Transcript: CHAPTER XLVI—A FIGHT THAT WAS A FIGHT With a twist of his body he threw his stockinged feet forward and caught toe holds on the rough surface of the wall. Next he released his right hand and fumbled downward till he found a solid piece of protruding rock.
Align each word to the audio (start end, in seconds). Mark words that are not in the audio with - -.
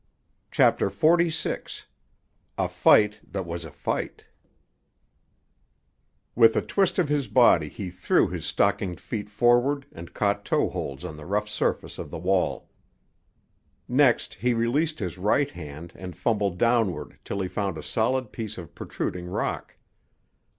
CHAPTER 0.49 0.89
XLVI—A 0.89 2.67
FIGHT 2.67 3.19
THAT 3.23 3.45
WAS 3.45 3.63
A 3.63 3.69
FIGHT 3.69 4.23
With 6.33 6.55
a 6.55 6.61
twist 6.63 6.97
of 6.97 7.07
his 7.07 7.27
body 7.27 7.69
he 7.69 7.91
threw 7.91 8.27
his 8.27 8.47
stockinged 8.47 8.99
feet 8.99 9.29
forward 9.29 9.85
and 9.91 10.11
caught 10.15 10.43
toe 10.43 10.69
holds 10.69 11.05
on 11.05 11.17
the 11.17 11.27
rough 11.27 11.47
surface 11.47 11.99
of 11.99 12.09
the 12.09 12.17
wall. 12.17 12.67
Next 13.87 14.33
he 14.33 14.55
released 14.55 14.97
his 14.97 15.19
right 15.19 15.51
hand 15.51 15.93
and 15.95 16.17
fumbled 16.17 16.57
downward 16.57 17.19
till 17.23 17.39
he 17.39 17.47
found 17.47 17.77
a 17.77 17.83
solid 17.83 18.31
piece 18.31 18.57
of 18.57 18.73
protruding 18.73 19.27
rock. 19.27 19.75